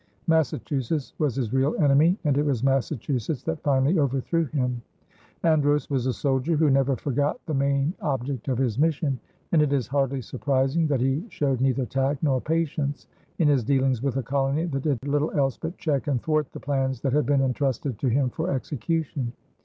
[0.25, 4.81] Massachusetts was his real enemy, and it was Massachusetts that finally overthrew him.
[5.43, 9.19] Andros was a soldier who never forgot the main object of his mission,
[9.51, 13.05] and it is hardly surprising that he showed neither tact nor patience
[13.37, 16.59] in his dealings with a colony that did little else but check and thwart the
[16.59, 19.31] plans that had been entrusted to him for execution.